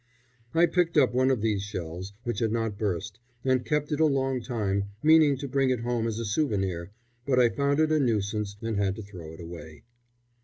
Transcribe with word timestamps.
I 0.55 0.65
picked 0.65 0.97
up 0.97 1.13
one 1.13 1.29
of 1.29 1.41
these 1.41 1.61
shells, 1.61 2.13
which 2.23 2.39
had 2.39 2.51
not 2.51 2.79
burst, 2.79 3.19
and 3.45 3.63
kept 3.63 3.91
it 3.91 3.99
a 3.99 4.05
long 4.07 4.41
time, 4.41 4.85
meaning 5.03 5.37
to 5.37 5.47
bring 5.47 5.69
it 5.69 5.81
home 5.81 6.07
as 6.07 6.17
a 6.17 6.25
souvenir, 6.25 6.89
but 7.23 7.39
I 7.39 7.49
found 7.49 7.79
it 7.79 7.91
a 7.91 7.99
nuisance 7.99 8.57
and 8.63 8.77
had 8.77 8.95
to 8.95 9.03
throw 9.03 9.31
it 9.35 9.39
away. 9.39 9.83